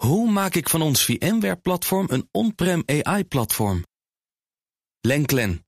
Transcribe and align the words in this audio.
Hoe 0.00 0.30
maak 0.30 0.54
ik 0.54 0.68
van 0.68 0.82
ons 0.82 1.04
VMware-platform 1.04 2.06
een 2.10 2.28
on-prem 2.30 2.82
AI-platform? 2.86 3.84
Lenklen, 5.00 5.66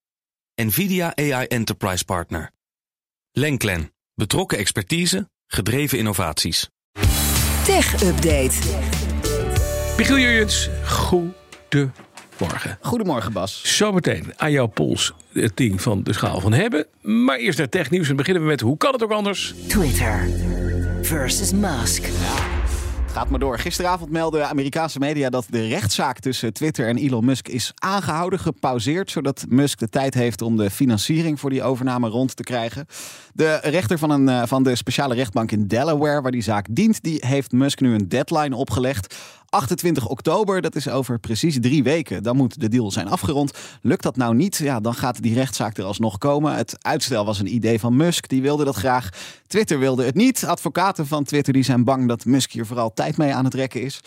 NVIDIA 0.54 1.16
AI 1.16 1.46
Enterprise 1.46 2.04
Partner. 2.04 2.50
Lenklen, 3.32 3.92
betrokken 4.14 4.58
expertise, 4.58 5.30
gedreven 5.46 5.98
innovaties. 5.98 6.68
Tech 7.64 8.02
Update. 8.02 8.58
Michiel 9.96 10.18
Jurjens, 10.18 10.68
goedemorgen. 10.86 12.78
Goedemorgen 12.80 13.32
Bas. 13.32 13.76
Zometeen 13.76 14.32
aan 14.36 14.50
jouw 14.50 14.66
pols 14.66 15.12
het 15.32 15.56
ding 15.56 15.82
van 15.82 16.02
de 16.02 16.12
schaal 16.12 16.40
van 16.40 16.52
hebben. 16.52 16.86
Maar 17.00 17.38
eerst 17.38 17.58
naar 17.58 17.68
technieuws 17.68 18.08
en 18.08 18.16
beginnen 18.16 18.42
we 18.42 18.48
met 18.48 18.60
hoe 18.60 18.76
kan 18.76 18.92
het 18.92 19.02
ook 19.02 19.12
anders? 19.12 19.54
Twitter 19.68 20.28
versus 21.02 21.52
Musk. 21.52 22.08
Gaat 23.12 23.28
maar 23.28 23.40
door. 23.40 23.58
Gisteravond 23.58 24.10
meldden 24.10 24.48
Amerikaanse 24.48 24.98
media 24.98 25.30
dat 25.30 25.46
de 25.50 25.66
rechtszaak 25.66 26.18
tussen 26.18 26.52
Twitter 26.52 26.88
en 26.88 26.96
Elon 26.96 27.24
Musk 27.24 27.48
is 27.48 27.72
aangehouden, 27.74 28.38
gepauzeerd, 28.38 29.10
zodat 29.10 29.44
Musk 29.48 29.78
de 29.78 29.88
tijd 29.88 30.14
heeft 30.14 30.42
om 30.42 30.56
de 30.56 30.70
financiering 30.70 31.40
voor 31.40 31.50
die 31.50 31.62
overname 31.62 32.08
rond 32.08 32.36
te 32.36 32.42
krijgen. 32.42 32.86
De 33.32 33.58
rechter 33.62 33.98
van, 33.98 34.10
een, 34.10 34.28
eh, 34.28 34.42
van 34.46 34.62
de 34.62 34.76
speciale 34.76 35.14
rechtbank 35.14 35.50
in 35.52 35.66
Delaware, 35.66 36.20
waar 36.20 36.30
die 36.30 36.42
zaak 36.42 36.66
dient, 36.70 37.02
die 37.02 37.24
heeft 37.26 37.52
Musk 37.52 37.80
nu 37.80 37.94
een 37.94 38.08
deadline 38.08 38.56
opgelegd. 38.56 39.14
28 39.52 40.08
oktober, 40.08 40.60
dat 40.60 40.74
is 40.74 40.88
over 40.88 41.18
precies 41.18 41.60
drie 41.60 41.82
weken. 41.82 42.22
Dan 42.22 42.36
moet 42.36 42.60
de 42.60 42.68
deal 42.68 42.90
zijn 42.90 43.08
afgerond. 43.08 43.52
Lukt 43.82 44.02
dat 44.02 44.16
nou 44.16 44.34
niet, 44.34 44.56
ja, 44.56 44.80
dan 44.80 44.94
gaat 44.94 45.22
die 45.22 45.34
rechtszaak 45.34 45.76
er 45.76 45.84
alsnog 45.84 46.18
komen. 46.18 46.54
Het 46.54 46.76
uitstel 46.80 47.24
was 47.24 47.38
een 47.38 47.54
idee 47.54 47.80
van 47.80 47.96
Musk, 47.96 48.28
die 48.28 48.42
wilde 48.42 48.64
dat 48.64 48.76
graag. 48.76 49.08
Twitter 49.46 49.78
wilde 49.78 50.04
het 50.04 50.14
niet. 50.14 50.44
Advocaten 50.44 51.06
van 51.06 51.24
Twitter 51.24 51.52
die 51.52 51.62
zijn 51.62 51.84
bang 51.84 52.08
dat 52.08 52.24
Musk 52.24 52.52
hier 52.52 52.66
vooral 52.66 52.92
tijd 52.92 53.16
mee 53.16 53.34
aan 53.34 53.44
het 53.44 53.54
rekken 53.54 53.82
is. 53.82 54.00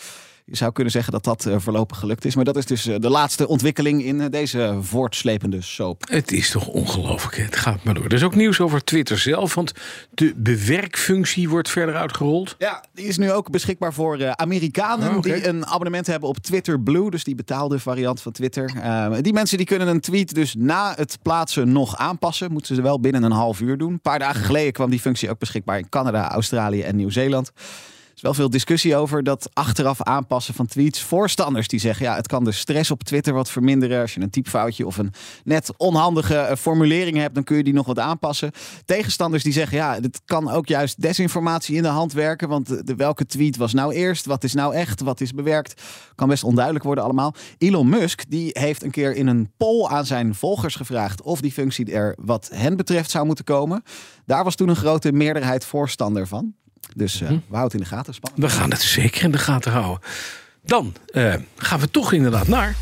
Je 0.48 0.56
zou 0.56 0.72
kunnen 0.72 0.92
zeggen 0.92 1.12
dat 1.12 1.24
dat 1.24 1.46
eh, 1.46 1.54
voorlopig 1.58 1.98
gelukt 1.98 2.24
is. 2.24 2.34
Maar 2.34 2.44
dat 2.44 2.56
is 2.56 2.66
dus 2.66 2.86
eh, 2.86 2.94
de 2.98 3.10
laatste 3.10 3.48
ontwikkeling 3.48 4.04
in 4.04 4.20
eh, 4.20 4.30
deze 4.30 4.78
voortslepende 4.80 5.62
soap. 5.62 6.02
Het 6.10 6.32
is 6.32 6.50
toch 6.50 6.66
ongelooflijk, 6.66 7.36
hè? 7.36 7.42
het 7.42 7.56
gaat 7.56 7.84
maar 7.84 7.94
door. 7.94 8.04
Er 8.04 8.12
is 8.12 8.22
ook 8.22 8.34
nieuws 8.34 8.60
over 8.60 8.84
Twitter 8.84 9.18
zelf, 9.18 9.54
want 9.54 9.72
de 10.10 10.32
bewerkfunctie 10.36 11.48
wordt 11.48 11.70
verder 11.70 11.96
uitgerold. 11.96 12.54
Ja, 12.58 12.84
die 12.92 13.06
is 13.06 13.18
nu 13.18 13.32
ook 13.32 13.50
beschikbaar 13.50 13.92
voor 13.92 14.36
Amerikanen 14.36 15.10
Oh, 15.10 15.16
oké. 15.16 15.32
die 15.32 15.48
een 15.48 15.66
abonnement 15.66 16.06
hebben 16.06 16.28
op 16.28 16.38
Twitter 16.38 16.80
Blue, 16.80 17.10
dus 17.10 17.24
die 17.24 17.34
betaalde 17.34 17.78
variant 17.78 18.22
van 18.22 18.32
Twitter. 18.32 18.72
Uh, 18.76 19.14
die 19.20 19.32
mensen 19.32 19.56
die 19.56 19.66
kunnen 19.66 19.88
een 19.88 20.00
tweet 20.00 20.34
dus 20.34 20.54
na 20.58 20.94
het 20.96 21.18
plaatsen 21.22 21.72
nog 21.72 21.96
aanpassen. 21.96 22.52
Moeten 22.52 22.74
ze 22.74 22.82
wel 22.82 23.00
binnen 23.00 23.22
een 23.22 23.32
half 23.32 23.60
uur 23.60 23.78
doen. 23.78 23.92
Een 23.92 24.00
paar 24.00 24.18
dagen 24.18 24.44
geleden 24.44 24.72
kwam 24.72 24.90
die 24.90 25.00
functie 25.00 25.30
ook 25.30 25.38
beschikbaar 25.38 25.78
in 25.78 25.88
Canada, 25.88 26.30
Australië 26.30 26.82
en 26.82 26.96
Nieuw-Zeeland. 26.96 27.52
Is 28.16 28.22
wel 28.22 28.34
veel 28.34 28.50
discussie 28.50 28.96
over 28.96 29.22
dat 29.22 29.48
achteraf 29.52 30.02
aanpassen 30.02 30.54
van 30.54 30.66
tweets. 30.66 31.02
Voorstanders 31.02 31.68
die 31.68 31.80
zeggen, 31.80 32.06
ja, 32.06 32.14
het 32.14 32.26
kan 32.26 32.44
de 32.44 32.52
stress 32.52 32.90
op 32.90 33.02
Twitter 33.04 33.32
wat 33.34 33.50
verminderen. 33.50 34.00
Als 34.00 34.14
je 34.14 34.20
een 34.20 34.30
typfoutje 34.30 34.86
of 34.86 34.96
een 34.98 35.12
net 35.44 35.70
onhandige 35.76 36.36
eh, 36.36 36.56
formulering 36.56 37.16
hebt, 37.16 37.34
dan 37.34 37.44
kun 37.44 37.56
je 37.56 37.62
die 37.62 37.72
nog 37.72 37.86
wat 37.86 37.98
aanpassen. 37.98 38.50
Tegenstanders 38.84 39.42
die 39.42 39.52
zeggen, 39.52 39.76
ja, 39.76 40.00
dit 40.00 40.20
kan 40.24 40.50
ook 40.50 40.66
juist 40.66 41.00
desinformatie 41.02 41.76
in 41.76 41.82
de 41.82 41.88
hand 41.88 42.12
werken. 42.12 42.48
Want 42.48 42.86
de- 42.86 42.94
welke 42.94 43.26
tweet 43.26 43.56
was 43.56 43.72
nou 43.72 43.94
eerst? 43.94 44.26
Wat 44.26 44.44
is 44.44 44.54
nou 44.54 44.74
echt? 44.74 45.00
Wat 45.00 45.20
is 45.20 45.32
bewerkt? 45.32 45.82
Kan 46.14 46.28
best 46.28 46.44
onduidelijk 46.44 46.84
worden 46.84 47.04
allemaal. 47.04 47.34
Elon 47.58 47.88
Musk, 47.88 48.22
die 48.28 48.50
heeft 48.52 48.82
een 48.82 48.90
keer 48.90 49.14
in 49.16 49.26
een 49.26 49.50
poll 49.56 49.86
aan 49.86 50.06
zijn 50.06 50.34
volgers 50.34 50.74
gevraagd 50.74 51.22
of 51.22 51.40
die 51.40 51.52
functie 51.52 51.92
er 51.92 52.16
wat 52.20 52.50
hen 52.52 52.76
betreft 52.76 53.10
zou 53.10 53.26
moeten 53.26 53.44
komen. 53.44 53.82
Daar 54.26 54.44
was 54.44 54.54
toen 54.54 54.68
een 54.68 54.76
grote 54.76 55.12
meerderheid 55.12 55.64
voorstander 55.64 56.26
van. 56.26 56.54
Dus 56.94 57.20
eh, 57.20 57.28
we 57.28 57.34
houden 57.56 57.62
het 57.62 57.74
in 57.74 57.80
de 57.80 57.86
gaten. 57.86 58.14
Spannend. 58.14 58.42
We 58.42 58.50
gaan 58.50 58.70
het 58.70 58.80
zeker 58.80 59.24
in 59.24 59.30
de 59.30 59.38
gaten 59.38 59.72
houden. 59.72 60.00
Dan 60.64 60.94
eh, 61.12 61.34
gaan 61.56 61.80
we 61.80 61.90
toch 61.90 62.12
inderdaad 62.12 62.48
naar. 62.48 62.76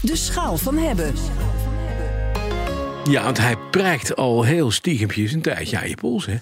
De 0.00 0.16
schaal 0.16 0.56
van 0.56 0.76
hebben. 0.78 1.14
Ja, 3.10 3.22
want 3.22 3.38
hij 3.38 3.56
prijkt 3.70 4.16
al 4.16 4.42
heel 4.42 4.70
stiekempjes 4.70 5.32
een 5.32 5.42
tijdje 5.42 5.78
aan 5.78 5.88
je 5.88 5.94
pols, 5.94 6.26
hè? 6.26 6.36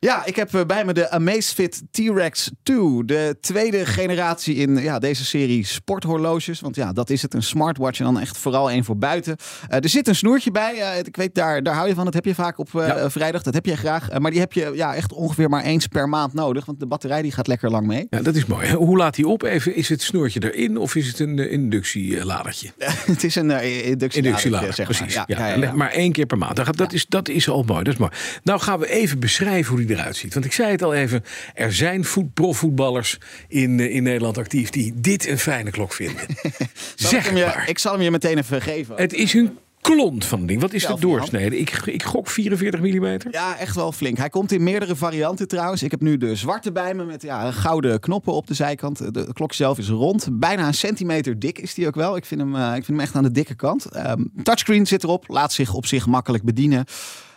Ja, 0.00 0.24
ik 0.26 0.36
heb 0.36 0.54
eh, 0.54 0.64
bij 0.66 0.84
me 0.84 0.92
de 0.92 1.10
Amazfit 1.10 1.82
T-Rex 1.90 2.50
2. 2.62 3.04
De 3.04 3.36
tweede 3.40 3.86
generatie 3.86 4.54
in 4.54 4.76
ja, 4.76 4.98
deze 4.98 5.24
serie 5.24 5.66
sporthorloges. 5.66 6.60
Want 6.60 6.76
ja, 6.76 6.92
dat 6.92 7.10
is 7.10 7.22
het. 7.22 7.34
Een 7.34 7.42
smartwatch 7.42 7.98
en 7.98 8.04
dan 8.04 8.20
echt 8.20 8.36
vooral 8.38 8.70
één 8.70 8.84
voor 8.84 8.96
buiten. 8.96 9.36
Eh, 9.68 9.82
er 9.82 9.88
zit 9.88 10.08
een 10.08 10.14
snoertje 10.14 10.50
bij. 10.50 10.74
Eh, 10.80 10.98
ik 10.98 11.16
weet, 11.16 11.34
daar, 11.34 11.62
daar 11.62 11.74
hou 11.74 11.88
je 11.88 11.94
van. 11.94 12.04
Dat 12.04 12.14
heb 12.14 12.24
je 12.24 12.34
vaak 12.34 12.58
op 12.58 12.68
Ja. 12.72 13.10
vrijdag. 13.10 13.42
Dat 13.42 13.54
heb 13.54 13.66
je 13.66 13.76
graag. 13.76 14.18
Maar 14.18 14.30
die 14.30 14.40
heb 14.40 14.52
je 14.52 14.70
ja, 14.74 14.94
echt 14.94 15.12
ongeveer 15.12 15.48
maar 15.48 15.62
eens 15.62 15.86
per 15.86 16.08
maand 16.08 16.32
nodig. 16.34 16.64
Want 16.64 16.80
de 16.80 16.86
batterij 16.86 17.22
die 17.22 17.32
gaat 17.32 17.46
lekker 17.46 17.70
lang 17.70 17.86
mee. 17.86 18.06
Ja, 18.10 18.22
dat 18.22 18.34
is 18.34 18.46
mooi. 18.46 18.72
Hoe 18.72 18.96
laat 18.96 19.16
hij 19.16 19.24
op 19.24 19.42
even? 19.42 19.74
Is 19.74 19.88
het 19.88 20.02
snoertje 20.02 20.52
erin 20.52 20.76
of 20.76 20.94
is 20.94 21.06
het 21.06 21.18
een 21.18 21.50
inductieladertje? 21.50 22.70
het 23.12 23.24
is 23.24 23.34
een 23.34 23.50
uh, 23.50 23.86
inductie 23.86 24.22
Inductielader, 24.22 24.72
zeg 24.72 24.88
maar. 24.88 24.96
precies. 24.96 25.22
Ja. 25.26 25.72
Maar 25.74 25.90
één 25.90 26.12
keer 26.12 26.26
per 26.26 26.38
maand. 26.38 26.76
Dat, 26.76 26.92
is, 26.92 27.06
dat 27.06 27.28
is 27.28 27.48
al 27.48 27.62
mooi. 27.62 27.84
Dat 27.84 27.92
is 27.92 27.98
mooi. 27.98 28.12
Nou 28.42 28.60
gaan 28.60 28.78
we 28.78 28.90
even 28.90 29.18
beschrijven 29.18 29.68
hoe 29.68 29.78
die 29.78 29.88
eruit 29.90 30.16
ziet. 30.16 30.34
Want 30.34 30.44
ik 30.44 30.52
zei 30.52 30.70
het 30.70 30.82
al 30.82 30.94
even. 30.94 31.24
Er 31.54 31.72
zijn 31.72 32.04
voet, 32.04 32.34
profvoetballers 32.34 33.18
in, 33.48 33.80
eh, 33.80 33.94
in 33.94 34.02
Nederland 34.02 34.38
actief 34.38 34.70
die 34.70 34.92
dit 34.96 35.26
een 35.26 35.38
fijne 35.38 35.70
klok 35.70 35.92
vinden. 35.92 36.22
Ik, 36.30 37.06
zeg 37.06 37.24
hem 37.24 37.34
het 37.34 37.44
je, 37.44 37.52
maar. 37.54 37.68
ik 37.68 37.78
zal 37.78 37.92
hem 37.92 38.02
je 38.02 38.10
meteen 38.10 38.38
even 38.38 38.62
geven. 38.62 38.96
Het 38.96 39.12
is 39.12 39.34
een 39.34 39.58
klont 39.80 40.24
van 40.24 40.40
een 40.40 40.46
ding. 40.46 40.60
Wat 40.60 40.72
is 40.72 40.86
de 40.86 40.96
doorsnede? 40.98 41.58
Ik, 41.58 41.70
ik 41.84 42.02
gok 42.02 42.28
44 42.28 42.80
mm. 42.80 43.16
Ja, 43.30 43.58
echt 43.58 43.74
wel 43.74 43.92
flink. 43.92 44.18
Hij 44.18 44.28
komt 44.28 44.52
in 44.52 44.62
meerdere 44.62 44.96
varianten 44.96 45.48
trouwens. 45.48 45.82
Ik 45.82 45.90
heb 45.90 46.00
nu 46.00 46.16
de 46.16 46.34
zwarte 46.34 46.72
bij 46.72 46.94
me 46.94 47.04
met 47.04 47.22
ja, 47.22 47.50
gouden 47.50 48.00
knoppen 48.00 48.32
op 48.32 48.46
de 48.46 48.54
zijkant. 48.54 48.98
De, 48.98 49.10
de 49.10 49.32
klok 49.32 49.52
zelf 49.52 49.78
is 49.78 49.88
rond. 49.88 50.28
Bijna 50.32 50.66
een 50.66 50.74
centimeter 50.74 51.38
dik 51.38 51.58
is 51.58 51.74
die 51.74 51.86
ook 51.86 51.94
wel. 51.94 52.16
Ik 52.16 52.24
vind 52.24 52.40
hem, 52.40 52.56
eh, 52.56 52.66
ik 52.68 52.84
vind 52.84 52.86
hem 52.86 53.00
echt 53.00 53.14
aan 53.14 53.22
de 53.22 53.30
dikke 53.30 53.54
kant. 53.54 53.84
Ehm, 53.84 54.24
touchscreen 54.42 54.86
zit 54.86 55.04
erop. 55.04 55.24
Laat 55.28 55.52
zich 55.52 55.74
op 55.74 55.86
zich 55.86 56.06
makkelijk 56.06 56.44
bedienen. 56.44 56.84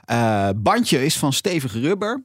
Eh, 0.05 0.49
bandje 0.55 1.05
is 1.05 1.17
van 1.17 1.33
stevig 1.33 1.73
rubber. 1.73 2.23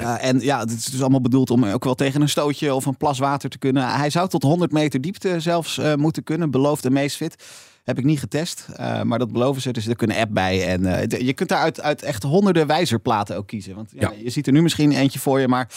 Eh, 0.00 0.28
en 0.28 0.40
ja, 0.40 0.58
het 0.60 0.70
is 0.70 0.84
dus 0.84 1.00
allemaal 1.00 1.20
bedoeld 1.20 1.50
om 1.50 1.64
ook 1.64 1.84
wel 1.84 1.94
tegen 1.94 2.20
een 2.20 2.28
stootje 2.28 2.74
of 2.74 2.86
een 2.86 2.96
plas 2.96 3.18
water 3.18 3.50
te 3.50 3.58
kunnen. 3.58 3.88
Hij 3.88 4.10
zou 4.10 4.28
tot 4.28 4.42
100 4.42 4.72
meter 4.72 5.00
diepte 5.00 5.40
zelfs 5.40 5.78
eh, 5.78 5.94
moeten 5.94 6.22
kunnen, 6.22 6.50
belooft 6.50 6.82
de 6.82 6.90
Macefit. 6.90 7.44
Heb 7.84 7.98
ik 7.98 8.04
niet 8.04 8.18
getest, 8.20 8.66
eh, 8.76 9.02
maar 9.02 9.18
dat 9.18 9.32
beloven 9.32 9.62
ze. 9.62 9.70
Dus 9.72 9.86
er 9.86 9.96
kunnen 9.96 10.16
app 10.16 10.34
bij. 10.34 10.66
En 10.66 11.08
de- 11.08 11.24
je 11.24 11.32
kunt 11.32 11.48
daar 11.48 11.58
uit, 11.60 11.80
uit 11.80 12.02
echt 12.02 12.22
honderden 12.22 12.66
wijzerplaten 12.66 13.36
ook 13.36 13.46
kiezen. 13.46 13.74
Want 13.74 13.90
ja, 13.94 14.00
Ja. 14.00 14.12
je 14.24 14.30
ziet 14.30 14.46
er 14.46 14.52
nu 14.52 14.62
misschien 14.62 14.92
eentje 14.92 15.18
voor 15.18 15.40
je, 15.40 15.48
maar 15.48 15.68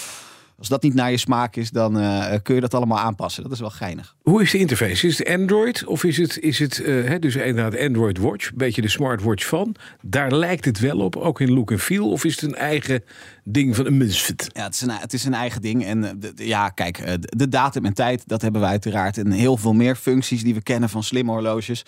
als 0.58 0.68
dat 0.68 0.84
niet 0.84 0.94
naar 0.94 1.12
je 1.12 1.18
smaak 1.18 1.56
is, 1.56 1.69
dan 1.72 2.00
eh, 2.00 2.34
kun 2.44 2.56
je 2.56 2.62
dat 2.62 2.74
allemaal 2.74 3.00
aanpassen. 3.00 3.44
Dat 3.44 3.52
is 3.52 3.59
wel 3.59 3.69
geinig. 3.69 4.16
Hoe 4.22 4.41
is 4.41 4.52
de 4.52 4.58
interface? 4.58 5.08
Is 5.08 5.18
het 5.18 5.28
Android 5.28 5.86
of 5.86 6.03
is 6.03 6.18
het, 6.18 6.40
is 6.40 6.59
het 6.59 6.80
eh, 6.84 7.03
hè, 7.03 7.19
dus 7.19 7.36
inderdaad 7.36 7.80
Android 7.80 8.18
Watch? 8.18 8.47
Een 8.52 8.58
beetje 8.58 8.81
de 8.81 8.90
smartwatch 8.90 9.46
van. 9.46 9.75
Daar 10.02 10.31
lijkt 10.31 10.66
het 10.66 10.80
wel 10.80 10.97
op, 11.00 11.16
ook 11.16 11.40
in 11.42 11.53
look 11.53 11.72
en 11.72 11.80
feel. 11.80 12.12
Of 12.12 12.24
is 12.24 12.31
het 12.42 12.42
een 12.50 12.56
eigen 12.56 13.03
ding 13.44 13.75
van 13.75 13.86
een 13.86 13.97
Misfit? 13.97 14.50
Ja, 14.53 14.63
het 14.63 14.74
is 14.74 14.81
een, 14.81 14.90
het 14.92 15.13
is 15.13 15.25
een 15.25 15.34
eigen 15.34 15.62
ding. 15.62 15.86
En 15.86 16.03
eh, 16.03 16.12
de- 16.18 16.34
de- 16.34 16.47
ja, 16.47 16.69
kijk, 16.69 16.97
de, 17.06 17.19
de 17.38 17.50
datum 17.50 17.86
en 17.86 17.94
tijd, 17.94 18.24
dat 18.28 18.42
hebben 18.42 18.62
we 18.62 18.68
uiteraard. 18.68 19.18
En 19.18 19.31
heel 19.31 19.58
veel 19.58 19.74
meer 19.74 19.96
functies 19.96 20.44
die 20.44 20.53
we 20.53 20.62
kennen 20.62 20.90
van 20.90 21.03
slimme 21.03 21.31
horloges. 21.31 21.84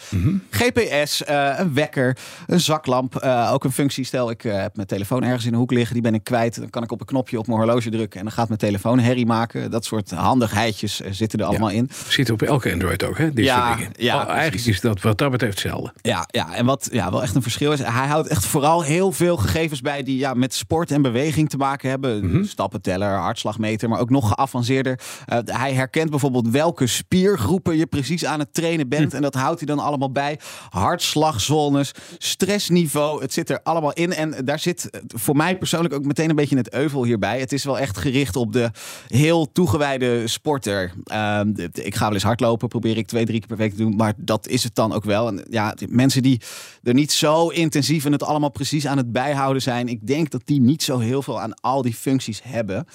GPS, 0.50 1.24
eh, 1.24 1.54
een 1.58 1.74
wekker, 1.74 2.18
een 2.48 2.60
zaklamp. 2.60 3.16
ook 3.52 3.64
een 3.64 3.72
functie, 3.72 4.04
stel 4.04 4.30
ik 4.30 4.42
heb 4.42 4.76
mijn 4.76 4.88
telefoon 4.88 5.24
ergens 5.24 5.46
in 5.46 5.52
de 5.52 5.58
hoek 5.58 5.72
liggen, 5.72 5.94
die 5.94 6.04
ben 6.04 6.14
ik 6.14 6.24
kwijt. 6.24 6.56
Dan 6.60 6.70
kan 6.70 6.84
ik 6.84 6.92
op 6.92 7.00
een 7.00 7.06
knopje 7.06 7.40
op 7.40 7.48
mijn 7.48 7.60
horloge 7.60 7.90
drukken 7.90 8.20
en 8.20 8.26
dan 8.26 8.34
gaat 8.36 8.48
mijn 8.48 8.55
telefoon 8.58 9.00
herrie 9.00 9.26
maken. 9.26 9.72
Dat 9.72 9.86
soort 9.86 10.12
handigheidjes 10.12 11.02
eh, 11.02 11.12
zitten 11.12 11.40
er 11.40 11.46
allemaal 11.46 11.70
in. 11.70 11.90
Zit 12.08 12.30
op 12.30 12.42
elke 12.42 12.72
Android 12.72 13.04
ook, 13.04 13.18
hè? 13.18 13.34
Dit 13.34 13.46
Ja, 13.46 13.78
soort 13.78 13.90
ja, 13.98 14.22
Oh, 14.22 14.30
eigenlijk 14.30 14.66
is 14.66 14.82
dat 14.82 15.02
wat 15.02 15.18
dat 15.18 15.32
betreft 15.32 15.54
hetzelfde. 15.54 15.94
Ja, 16.02 16.28
ja, 16.28 16.56
en 16.56 16.66
wat 16.66 16.90
ja, 16.92 17.12
wel 17.12 17.22
echt 17.22 17.36
een 17.36 17.42
verschil 17.42 17.72
is, 17.72 17.80
hij 17.80 18.08
houdt 18.08 18.28
echt 18.28 18.46
vooral 18.46 18.84
heel 18.84 19.12
veel 19.12 19.38
gegevens 19.38 19.82
bij 19.82 20.04
die 20.04 20.18
ja, 20.18 20.34
met 20.34 20.54
sport 20.54 20.92
en 20.92 21.02
beweging 21.02 21.50
te 21.50 21.58
maken 21.58 21.90
hebben. 21.90 22.46
Stappenteller, 22.48 23.10
hartslagmeter, 23.18 23.90
maar 23.90 24.00
ook 24.00 24.10
nog 24.10 24.28
geavanceerder. 24.28 25.00
Eh, 25.26 25.38
hij 25.46 25.74
herkent 25.74 26.10
bijvoorbeeld 26.10 26.50
welke 26.50 26.88
spiergroepen 26.88 27.78
je 27.78 27.86
precies 27.86 28.26
aan 28.26 28.40
het 28.40 28.54
trainen 28.54 28.90
bent. 28.90 29.14
En 29.14 29.22
dat 29.22 29.34
houdt 29.34 29.60
hij 29.60 29.68
dan 29.76 29.80
allemaal 29.86 30.12
bij. 30.12 30.40
Hartslagzones, 30.70 31.92
stressniveau, 32.18 33.22
het 33.22 33.34
zit 33.34 33.50
er 33.50 33.60
allemaal 33.64 33.94
in. 33.94 34.14
En 34.14 34.46
daar 34.46 34.60
zit 34.60 34.90
eh, 34.90 35.02
voor 35.08 35.36
mij 35.36 35.58
persoonlijk 35.58 35.94
ook 35.94 36.06
meteen 36.06 36.30
een 36.30 36.36
beetje 36.36 36.58
het 36.58 36.74
euvel 36.74 37.04
hierbij. 37.04 37.40
Het 37.40 37.54
is 37.54 37.64
wel 37.64 37.80
echt 37.80 37.98
gericht 37.98 38.36
op 38.36 38.45
de 38.54 38.72
heel 39.08 39.52
toegewijde 39.52 40.28
sporter. 40.28 40.92
De- 41.04 41.70
ik 41.74 41.96
ga 41.96 42.06
wel 42.06 42.14
eens 42.14 42.24
hardlopen, 42.24 42.68
probeer 42.68 42.98
ik 42.98 43.08
twee, 43.08 43.26
drie 43.26 43.40
keer 43.40 43.48
per 43.48 43.58
week 43.58 43.72
te 43.72 43.78
doen. 43.78 43.96
Maar 43.96 44.14
dat 44.18 44.48
is 44.48 44.64
het 44.64 44.76
dan 44.76 44.94
ook 44.94 45.04
wel. 45.04 45.28
En 45.28 45.46
ja, 45.50 45.76
mensen 45.90 46.22
die 46.24 46.42
er 46.84 46.94
niet 46.94 47.12
zo 47.12 47.48
intensief 47.48 48.06
en 48.06 48.12
het 48.12 48.24
allemaal 48.24 48.52
precies 48.52 48.88
aan 48.88 48.98
het 48.98 49.12
bijhouden 49.12 49.62
zijn. 49.62 49.88
Ik 49.88 50.08
denk 50.08 50.30
dat 50.30 50.42
die 50.46 50.62
niet 50.62 50.84
zo 50.84 51.00
heel 51.00 51.22
veel 51.22 51.42
aan 51.42 51.54
al 51.62 51.82
die 51.82 51.94
functies 51.94 52.42
hebben. 52.44 52.86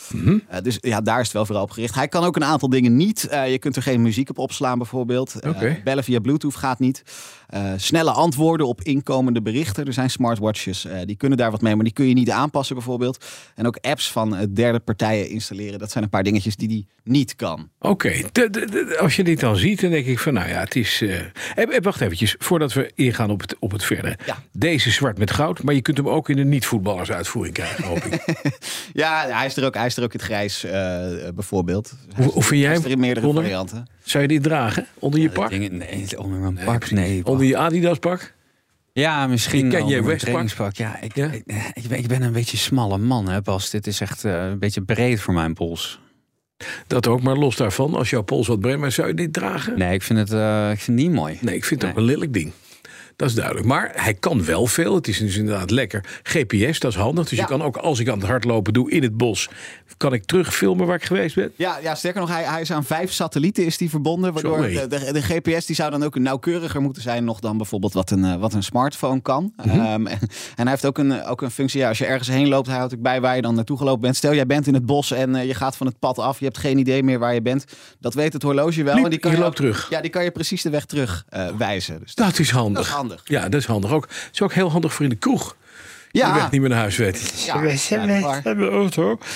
Eh, 0.49 0.61
dus 0.63 0.79
ja, 0.81 1.01
daar 1.01 1.19
is 1.19 1.25
het 1.25 1.33
wel 1.33 1.47
vooral 1.47 1.65
op 1.65 1.71
gericht. 1.71 1.95
Hij 1.95 2.09
kan 2.09 2.25
ook 2.25 2.37
een 2.37 2.45
aantal 2.45 2.69
dingen 2.69 2.97
niet. 2.97 3.25
Eh, 3.29 3.51
je 3.51 3.59
kunt 3.59 3.77
er 3.77 3.83
geen 3.83 4.03
muziek 4.03 4.31
op 4.31 4.39
opslaan 4.39 4.79
bijvoorbeeld. 4.79 5.35
Eh, 5.41 5.51
Oké. 5.51 5.81
bellen 5.85 6.05
via 6.05 6.19
Bluetooth 6.19 6.57
gaat 6.57 6.79
niet. 6.79 7.03
snelle 7.77 8.11
antwoorden 8.11 8.67
op 8.67 8.83
inkomende 8.83 9.43
berichten. 9.43 9.85
Er 9.87 9.93
zijn 9.93 10.11
smartwatches, 10.11 10.87
die 11.05 11.17
kunnen 11.17 11.39
daar 11.39 11.51
wat 11.51 11.61
mee, 11.61 11.75
maar 11.75 11.85
die 11.85 11.93
kun 11.93 12.07
je 12.09 12.15
niet 12.15 12.31
aanpassen 12.31 12.75
bijvoorbeeld. 12.77 13.25
En 13.55 13.67
ook 13.67 13.77
apps 13.81 14.13
van 14.13 14.49
derde 14.55 14.79
partijen 14.79 15.29
installeren. 15.41 15.79
Dat 15.79 15.91
zijn 15.91 16.05
een 16.05 16.11
paar 16.11 16.23
dingetjes 16.23 16.57
die 16.57 16.69
die 16.69 16.87
niet 17.05 17.37
kan. 17.37 17.71
Oké, 17.79 18.13
de- 18.33 18.97
als 19.01 19.17
je 19.17 19.25
dit 19.25 19.41
dan 19.41 19.57
ziet, 19.57 19.81
dan 19.81 19.91
denk 19.91 20.07
ik 20.07 20.19
van, 20.19 20.33
nou 20.33 20.49
ja, 20.49 20.61
het 20.61 20.77
is... 20.77 21.03
eh, 21.03 21.81
wacht 21.83 22.01
eventjes, 22.01 22.35
voordat 22.39 22.73
we 22.73 22.91
ingaan 22.95 23.31
op 23.31 23.41
het, 23.41 23.57
op 23.59 23.71
het 23.73 23.85
verdere. 23.85 24.19
Ja. 24.27 24.43
Deze 24.53 24.89
is 24.89 24.95
zwart 24.95 25.19
met 25.19 25.31
goud, 25.31 25.63
maar 25.63 25.75
je 25.75 25.83
kunt 25.83 25.97
hem 25.97 26.09
ook 26.09 26.29
in 26.29 26.39
een 26.39 26.49
niet-voetballers 26.49 27.11
uitvoering 27.13 27.55
krijgen, 27.55 27.85
hoop 27.85 27.99
ik. 28.05 28.25
Ja, 28.93 29.27
hij 29.29 29.47
is 29.47 29.57
er 29.57 29.65
ook, 29.65 29.75
hij 29.75 29.87
is 29.87 29.97
er 29.97 30.03
ook 30.03 30.13
in 30.13 30.19
het 30.19 30.29
grijs 30.29 30.65
bijvoorbeeld. 31.35 31.93
Hij 32.15 32.25
vind 32.31 32.47
jij 32.49 32.59
hij 32.61 32.71
is 32.71 32.77
hem, 32.77 32.85
er 32.85 32.91
in 32.91 32.99
meerdere 33.01 33.33
varianten. 33.33 33.87
Zou 34.03 34.23
je 34.23 34.29
dit 34.29 34.43
dragen? 34.43 34.87
Onder 34.99 35.21
je 35.21 35.31
pak? 35.31 35.51
dingen- 35.51 35.77
nee, 35.77 36.19
onder 36.19 36.39
mijn 36.39 36.59
pak. 36.65 36.91
Nee. 36.91 37.25
Onder 37.25 37.47
je 37.47 37.57
Adidas 37.57 37.99
pak? 37.99 38.35
Ja, 39.01 39.27
misschien. 39.27 39.65
Ik 39.65 39.71
ken 39.71 39.87
je. 39.87 40.03
Ja, 40.77 41.01
ik, 41.01 41.15
Ja? 41.15 41.31
Ik, 41.31 41.43
ik, 41.75 41.89
ben, 41.89 41.99
ik 41.99 42.07
ben 42.07 42.23
een 42.23 42.33
beetje 42.33 42.57
smalle 42.57 42.99
man, 42.99 43.29
hè, 43.29 43.43
Bas. 43.43 43.71
Dit 43.71 43.87
is 43.87 44.01
echt 44.01 44.25
eh, 44.25 44.47
een 44.47 44.59
beetje 44.59 44.83
breed 44.83 45.21
voor 45.21 45.35
mijn 45.35 45.55
pols. 45.55 46.01
Dat 46.87 47.07
ook, 47.07 47.23
maar 47.23 47.37
los 47.37 47.57
daarvan, 47.57 47.95
als 47.95 48.11
jouw 48.11 48.23
pols 48.23 48.47
wat 48.47 48.61
breed 48.61 48.83
is, 48.83 48.95
zou 48.95 49.09
je 49.09 49.15
dit 49.15 49.33
dragen? 49.33 49.79
Nee, 49.79 49.95
ik 49.95 50.03
vind 50.03 50.19
het, 50.19 50.33
eh, 50.33 50.71
ik 50.71 50.81
vind 50.81 50.99
het 50.99 51.07
niet 51.07 51.17
mooi. 51.17 51.39
Nee, 51.41 51.55
ik 51.55 51.65
vind 51.65 51.83
het 51.83 51.91
ook 51.91 51.97
een 51.97 52.03
lelijk 52.03 52.33
ding. 52.33 52.53
Dat 53.21 53.29
is 53.29 53.35
duidelijk. 53.35 53.67
Maar 53.67 53.91
hij 53.95 54.15
kan 54.15 54.45
wel 54.45 54.67
veel. 54.67 54.95
Het 54.95 55.09
is 55.09 55.19
dus 55.19 55.37
inderdaad 55.37 55.71
lekker. 55.71 56.05
GPS, 56.23 56.79
dat 56.79 56.91
is 56.91 56.97
handig. 56.99 57.29
Dus 57.29 57.39
Ja. 57.39 57.45
je 57.45 57.49
kan 57.51 57.63
ook 57.63 57.77
als 57.77 57.99
ik 57.99 58.09
aan 58.09 58.19
het 58.19 58.27
hardlopen 58.29 58.73
doe 58.73 58.91
in 58.91 59.03
het 59.03 59.17
bos... 59.17 59.49
kan 59.97 60.13
ik 60.13 60.25
terugfilmen 60.25 60.87
waar 60.87 60.97
ik 60.97 61.05
geweest 61.05 61.35
ben. 61.35 61.53
Ja, 61.57 61.79
ja 61.83 61.95
sterker 61.95 62.21
nog, 62.21 62.31
hij, 62.31 62.43
hij 62.45 62.61
is 62.61 62.73
aan 62.73 62.85
vijf 62.85 63.13
satellieten 63.13 63.65
is 63.65 63.77
die 63.77 63.91
verbonden. 63.91 64.33
Waardoor 64.33 64.61
de, 64.63 64.87
de, 64.87 65.13
de 65.13 65.23
GPS 65.23 65.67
die 65.67 65.77
zou 65.77 65.91
dan 65.91 66.03
ook 66.03 66.19
nauwkeuriger 66.19 66.81
moeten 66.81 67.03
zijn 67.03 67.25
nog 67.25 67.41
dan 67.41 67.57
bijvoorbeeld 67.57 67.93
wat 67.93 68.11
een, 68.11 68.25
eh, 68.25 68.37
wat 68.37 68.53
een 68.53 68.63
smartphone 68.63 69.21
kan. 69.21 69.53
Mhm. 69.57 69.69
Ehm, 69.69 70.07
en, 70.07 70.19
en 70.57 70.63
hij 70.63 70.71
heeft 70.71 70.87
ook 70.87 70.99
een, 70.99 71.25
ook 71.25 71.43
een 71.43 71.51
functie. 71.51 71.81
Ja, 71.81 71.89
als 71.89 71.99
je 71.99 72.07
ergens 72.07 72.29
heen 72.29 72.49
loopt, 72.49 72.67
hij 72.67 72.77
houdt 72.77 72.95
ook 72.95 73.03
bij 73.03 73.21
waar 73.21 73.37
je 73.37 73.43
dan 73.43 73.55
naartoe 73.55 73.77
gelopen 73.79 74.01
bent. 74.01 74.17
Stel, 74.17 74.35
jij 74.35 74.47
bent 74.47 74.67
in 74.67 74.75
het 74.75 74.87
bos 74.87 75.11
en 75.11 75.35
eh, 75.35 75.47
je 75.47 75.55
gaat 75.55 75.77
van 75.77 75.87
het 75.87 75.99
pad 75.99 76.19
af. 76.19 76.39
Je 76.39 76.45
hebt 76.45 76.59
geen 76.59 76.79
idee 76.79 77.03
meer 77.03 77.19
waar 77.19 77.35
je 77.35 77.43
bent. 77.43 77.65
Dat 78.01 78.15
weet 78.15 78.33
het 78.33 78.43
horloge 78.43 78.83
wel. 78.83 78.95
Liep, 78.95 79.05
en 79.05 79.11
die 79.11 79.19
kan 79.19 79.31
je 79.31 79.37
loopt 79.37 79.49
ook- 79.49 79.57
terug. 79.57 79.87
Ja, 79.91 80.01
die 80.01 80.11
kan 80.11 80.25
je 80.25 80.31
precies 80.31 80.63
de 80.63 80.71
weg 80.71 80.85
terug 80.85 81.25
eh, 81.29 81.47
wijzen. 81.59 81.99
Dus 82.01 82.15
Dat 82.15 82.39
is 82.39 82.51
handig. 82.51 82.77
Dat 82.77 82.85
is 82.85 82.91
handig. 82.91 83.10
Ja, 83.25 83.49
dat 83.49 83.61
is 83.61 83.67
handig 83.67 83.93
ook. 83.93 84.03
Het 84.09 84.29
is 84.33 84.43
ook 84.43 84.53
heel 84.53 84.71
handig 84.71 84.95
voor 84.95 85.05
in 85.05 85.11
de 85.11 85.17
kroeg. 85.17 85.57
Die 86.13 86.23
ja, 86.23 86.35
weg 86.35 86.51
niet 86.51 86.61
meer 86.61 86.71
naar 86.71 86.79
huis 86.79 86.97
weet. 86.97 87.43
ja, 87.47 87.61
dat 87.61 87.71
is 87.71 87.89
waar. 88.21 88.43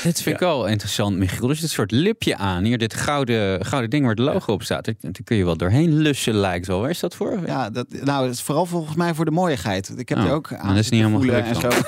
Dit 0.03 0.23
vind 0.23 0.35
ik 0.35 0.39
wel 0.41 0.67
interessant, 0.67 1.17
Michiel. 1.17 1.47
Dus 1.47 1.61
dit 1.61 1.71
soort 1.71 1.91
lipje 1.91 2.37
aan. 2.37 2.65
Hier, 2.65 2.79
dit 2.79 2.95
gouden, 2.95 3.65
gouden 3.65 3.91
ding 3.91 4.03
waar 4.03 4.15
het 4.15 4.25
logo 4.25 4.53
op 4.53 4.63
staat. 4.63 4.85
Daar, 4.85 4.95
daar 5.01 5.13
kun 5.25 5.37
je 5.37 5.45
wel 5.45 5.57
doorheen 5.57 5.97
lussen, 5.99 6.35
lijkt 6.35 6.67
wel. 6.67 6.81
Waar 6.81 6.91
is 6.91 7.01
dat 7.01 7.15
voor? 7.15 7.39
Ja, 7.47 7.71
dat, 7.71 7.87
nou, 7.91 8.25
dat 8.27 8.35
is 8.35 8.43
vooral 8.43 8.67
volgens 8.67 8.97
mij 8.97 9.15
voor 9.15 9.25
de 9.25 9.31
mooiigheid. 9.31 9.93
Ik 9.97 10.09
heb 10.09 10.19
Oh, 10.19 10.25
er 10.25 10.33
ook 10.33 10.53
aan 10.53 10.69
dat 10.69 10.77
is 10.85 10.89
niet 10.89 11.01
helemaal 11.01 11.21
gelukt 11.21 11.57
zo. 11.61 11.69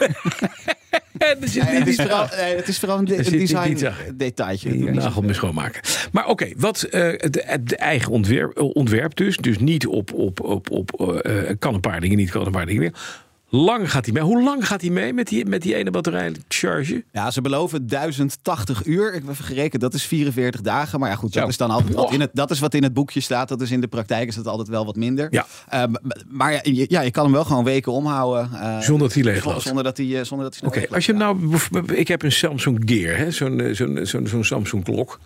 En 1.19 1.43
er 1.43 1.49
zit 1.49 1.63
Nee, 1.65 1.75
het, 1.79 1.87
is 1.89 1.97
niet 1.97 2.07
vooral, 2.09 2.27
nee, 2.37 2.57
het 2.57 2.69
is 2.69 2.79
vooral 2.79 2.99
een, 2.99 3.05
de- 3.05 3.17
een 3.19 3.25
design 3.39 3.87
detailtje. 4.15 4.71
Die 4.71 4.91
nagel 4.91 5.23
mee 5.23 5.35
schoonmaken. 5.35 5.81
Maar 6.13 6.27
oké, 6.29 6.49
wat 6.57 6.83
eh, 6.83 7.03
het, 7.03 7.43
het 7.47 7.75
eigen 7.75 8.13
ontwerp, 8.13 8.59
ontwerp 8.61 9.17
dus. 9.17 9.37
Dus 9.37 9.59
niet 9.59 9.87
op, 9.87 10.13
op, 10.13 10.41
op, 10.41 10.71
op 10.71 11.17
eh, 11.25 11.33
kan 11.59 11.75
een 11.75 11.81
paar 11.81 12.01
dingen, 12.01 12.17
niet 12.17 12.31
kan 12.31 12.47
een 12.47 12.53
paar 12.53 12.67
dingen 12.67 12.83
meer. 12.83 12.93
Lang 13.57 13.91
gaat 13.91 14.05
hij 14.05 14.15
mee. 14.15 14.23
Hoe 14.23 14.43
lang 14.43 14.67
gaat 14.67 14.81
hij 14.81 14.91
mee 14.91 15.13
met 15.13 15.29
die, 15.29 15.45
met 15.47 15.63
die 15.63 15.75
ene 15.75 15.91
batterijcharge? 15.91 17.05
Ja, 17.13 17.31
ze 17.31 17.41
beloven 17.41 17.87
1080 17.87 18.85
uur. 18.85 19.15
Ik 19.15 19.21
heb 19.23 19.31
even 19.31 19.45
gerekend, 19.45 19.83
dat 19.83 19.95
is 19.95 20.03
44 20.05 20.61
dagen. 20.61 21.01
Maar 21.01 21.09
ja, 21.11 21.15
goed, 21.17 21.33
dat 21.33 21.43
Zo. 21.43 21.49
is 21.49 21.57
dan 21.57 21.71
altijd 21.71 21.95
wat 21.95 22.13
in 22.13 22.21
het, 22.21 22.31
dat 22.33 22.51
is 22.51 22.59
wat 22.59 22.75
in 22.75 22.83
het 22.83 22.95
boekje 22.95 23.21
staat. 23.21 23.49
Dat 23.49 23.61
is 23.61 23.71
in 23.71 23.81
de 23.81 23.87
praktijk 23.87 24.29
is 24.29 24.35
dat 24.35 24.47
altijd 24.47 24.69
wel 24.69 24.85
wat 24.85 24.97
minder. 24.97 25.27
Ja. 25.31 25.47
Eh, 25.69 25.83
m- 25.85 25.95
maar 26.29 26.53
ja, 26.53 26.61
je, 26.63 26.87
ja, 26.89 27.01
je 27.01 27.11
kan 27.11 27.25
hem 27.25 27.33
wel 27.33 27.45
gewoon 27.45 27.65
weken 27.65 27.93
omhouden. 27.93 28.51
eh, 28.61 28.81
Zonder 28.81 29.07
dat 29.09 29.15
hij 29.15 29.23
leeg 29.25 29.35
zonder, 29.35 29.53
loopt. 29.53 29.63
zonder 29.67 29.85
dat 29.85 29.97
hij, 29.97 30.07
eh, 30.19 30.25
zonder 30.25 30.51
dat 30.51 30.59
hij 30.61 30.69
Oké, 30.69 30.95
als 30.95 31.07
je 31.07 31.13
nou. 31.13 31.57
Ik 31.95 32.09
heb 32.09 32.23
een 32.23 32.33
Samsung 32.33 32.83
Gear, 32.85 33.33
zo'n 33.33 33.61
eh, 33.61 33.75
zo'n 33.75 33.99
zo'n 34.03 34.27
zo'n 34.27 34.45
Samsung 34.45 34.85
klok. 34.85 35.21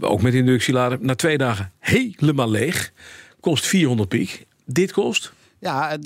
Ook 0.00 0.22
met 0.22 0.34
inductielader. 0.34 0.98
Na 1.00 1.14
twee 1.14 1.38
dagen 1.38 1.72
helemaal 1.78 2.50
leeg. 2.50 2.92
Kost 3.40 3.66
400 3.66 4.08
piek. 4.08 4.46
Dit 4.64 4.92
kost. 4.92 5.32
Ja, 5.60 5.90
eh, 5.90 5.98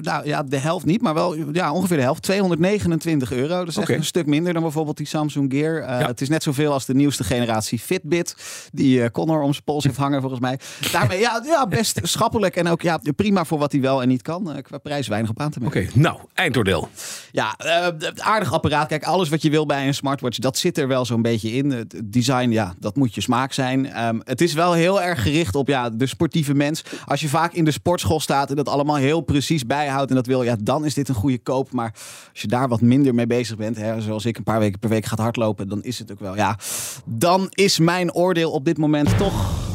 nou, 0.00 0.26
ja, 0.26 0.42
de 0.42 0.56
helft 0.56 0.84
niet, 0.84 1.02
maar 1.02 1.14
wel 1.14 1.34
ja, 1.52 1.72
ongeveer 1.72 1.96
de 1.96 2.02
helft. 2.02 2.22
229 2.22 3.32
euro. 3.32 3.58
Dat 3.58 3.68
is 3.68 3.76
echt 3.76 3.88
een 3.88 4.04
stuk 4.04 4.26
minder 4.26 4.52
dan 4.52 4.62
bijvoorbeeld 4.62 4.96
die 4.96 5.06
Samsung 5.06 5.52
Gear. 5.52 5.76
Eh, 5.80 6.00
Ja. 6.00 6.06
Het 6.06 6.20
is 6.20 6.28
net 6.28 6.42
zoveel 6.42 6.72
als 6.72 6.86
de 6.86 6.94
nieuwste 6.94 7.24
generatie 7.24 7.78
Fitbit. 7.78 8.36
Die 8.72 9.02
eh 9.02 9.10
Connor 9.10 9.40
om 9.42 9.52
zijn 9.52 9.64
pols 9.64 9.84
heeft 9.84 9.96
hangen 9.96 10.20
volgens 10.20 10.40
mij. 10.40 10.58
Daarmee, 10.92 11.18
ja, 11.20 11.42
ja, 11.44 11.66
best 11.66 12.00
schappelijk. 12.08 12.56
En 12.56 12.68
ook 12.68 12.82
ja, 12.82 13.00
prima 13.16 13.44
voor 13.44 13.58
wat 13.58 13.72
hij 13.72 13.80
wel 13.80 14.02
en 14.02 14.08
niet 14.08 14.22
kan. 14.22 14.60
Qua 14.62 14.78
prijs 14.78 15.08
weinig 15.08 15.30
op 15.30 15.40
aan 15.40 15.50
te 15.50 15.60
merken. 15.60 15.82
Oké, 15.88 15.98
nou, 15.98 16.18
eindoordeel. 16.34 16.88
Ja, 17.32 17.54
het 17.98 18.20
aardig 18.20 18.52
apparaat. 18.52 18.88
Kijk, 18.88 19.04
alles 19.04 19.28
wat 19.28 19.42
je 19.42 19.50
wil 19.50 19.66
bij 19.66 19.86
een 19.86 19.94
smartwatch, 19.94 20.38
dat 20.38 20.58
zit 20.58 20.78
er 20.78 20.88
wel 20.88 21.04
zo'n 21.04 21.22
beetje 21.22 21.52
in. 21.52 21.70
Het 21.70 22.00
design, 22.04 22.50
ja, 22.50 22.74
dat 22.78 22.96
moet 22.96 23.14
je 23.14 23.20
smaak 23.20 23.52
zijn. 23.52 23.86
Ehm, 23.92 24.20
het 24.24 24.40
is 24.40 24.52
wel 24.52 24.72
heel 24.72 25.02
erg 25.02 25.22
gericht 25.22 25.54
op 25.54 25.68
ja, 25.68 25.90
de 25.90 26.06
sportieve 26.06 26.54
mens. 26.54 26.82
Als 27.06 27.20
je 27.20 27.28
vaak 27.28 27.52
in 27.52 27.64
de 27.64 27.70
sportschool 27.70 28.20
staat 28.20 28.50
en 28.50 28.56
dat 28.56 28.68
allemaal 28.68 28.96
heel 28.98 29.20
precies 29.20 29.66
bijhoudt 29.66 30.10
en 30.10 30.16
dat 30.16 30.26
wil, 30.26 30.42
ja, 30.42 30.56
dan 30.62 30.84
is 30.84 30.94
dit 30.94 31.08
een 31.08 31.14
goede 31.14 31.38
koop. 31.38 31.72
Maar 31.72 31.94
als 32.32 32.40
je 32.40 32.48
daar 32.48 32.68
wat 32.68 32.80
minder 32.80 33.14
mee 33.14 33.26
bezig 33.26 33.56
bent, 33.56 33.76
hè, 33.76 34.00
zoals 34.00 34.24
ik 34.24 34.36
een 34.36 34.42
paar 34.42 34.58
weken 34.58 34.78
per 34.78 34.88
week 34.88 35.04
gaat 35.04 35.18
hardlopen, 35.18 35.68
dan 35.68 35.82
is 35.82 35.98
het 35.98 36.12
ook 36.12 36.20
wel, 36.20 36.36
ja, 36.36 36.58
dan 37.04 37.46
is 37.50 37.78
mijn 37.78 38.12
oordeel 38.12 38.50
op 38.50 38.64
dit 38.64 38.78
moment 38.78 39.18
toch, 39.18 39.66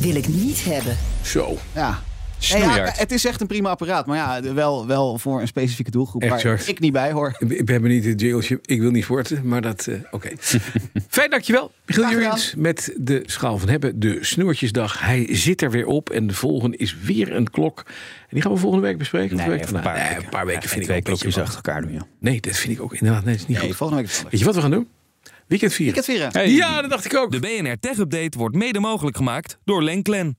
Wil 0.00 0.14
ik 0.14 0.28
niet 0.28 0.64
hebben. 0.64 0.96
Zo. 1.22 1.56
ja. 1.74 2.02
Snoeihard. 2.40 2.76
Nee, 2.76 2.86
ja, 2.86 2.92
het 2.96 3.12
is 3.12 3.24
echt 3.24 3.40
een 3.40 3.46
prima 3.46 3.70
apparaat, 3.70 4.06
maar 4.06 4.16
ja, 4.16 4.54
wel, 4.54 4.86
wel 4.86 5.18
voor 5.18 5.40
een 5.40 5.46
specifieke 5.46 5.90
doelgroep 5.90 6.24
waar 6.24 6.62
ik 6.66 6.80
niet 6.80 6.92
bij 6.92 7.12
hoor. 7.12 7.36
Ik 7.48 7.68
heb 7.68 7.82
niet 7.82 8.04
het 8.04 8.20
jingeltje. 8.20 8.58
Ik 8.62 8.80
wil 8.80 8.90
niet 8.90 9.04
sporten, 9.04 9.40
maar 9.46 9.60
dat. 9.60 9.86
eh, 9.86 9.94
Oké. 10.10 10.28
Fijn, 11.08 11.30
dankjewel. 11.30 11.72
Michiel. 11.86 12.08
Jurins 12.10 12.54
met 12.56 12.92
de 12.96 13.22
schaal 13.26 13.58
van 13.58 13.68
hebben. 13.68 14.00
De 14.00 14.18
snoertjesdag. 14.20 15.00
Hij 15.00 15.26
zit 15.30 15.62
er 15.62 15.70
weer 15.70 15.86
op. 15.86 16.10
En 16.10 16.26
de 16.26 16.34
volgende 16.34 16.76
is 16.76 16.96
weer 17.02 17.34
een 17.36 17.50
klok. 17.50 17.82
En 17.86 17.92
die 18.30 18.42
gaan 18.42 18.52
we 18.52 18.58
volgende 18.58 18.86
week 18.86 18.98
bespreken. 18.98 19.36
Nee, 19.36 19.48
week 19.48 19.68
een 19.70 19.80
paar 19.80 19.94
Nee, 19.98 20.08
weken. 20.08 20.24
een 20.24 20.28
paar 20.30 20.46
weken 20.46 20.62
Ja, 20.62 20.68
vind 20.68 20.80
ik 20.80 20.86
twee 20.86 20.98
ook 20.98 21.06
een 21.06 21.12
beetje 21.12 21.30
klokjes 21.32 21.38
achter 21.54 21.54
elkaar 21.72 21.82
doen, 21.82 21.92
ja. 21.92 22.06
Nee, 22.20 22.40
dat 22.40 22.56
vind 22.56 22.72
ik 22.76 22.82
ook 22.82 22.94
inderdaad. 22.94 23.24
Nee, 23.24 23.32
dat 23.32 23.42
is 23.42 23.48
niet 23.48 23.58
Nee, 23.58 23.66
goed. 23.66 23.76
volgende 23.76 24.02
week 24.02 24.10
is 24.10 24.16
het 24.18 24.22
wel 24.22 24.30
Weet 24.30 24.40
je 24.40 24.46
wat 24.46 24.54
we 24.54 24.60
gaan 24.60 24.70
doen? 24.70 24.88
Weekend 25.46 25.72
vieren. 25.72 25.98
Ik 25.98 26.04
het 26.06 26.32
vieren. 26.32 26.50
Ja, 26.50 26.80
dat 26.80 26.90
dacht 26.90 27.04
ik 27.04 27.16
ook. 27.16 27.32
De 27.32 27.38
BNR 27.38 27.78
Tech 27.80 27.98
Update 27.98 28.38
wordt 28.38 28.54
mede 28.56 28.80
mogelijk 28.80 29.16
gemaakt 29.16 29.58
door 29.64 29.82
Lenklen. 29.82 30.38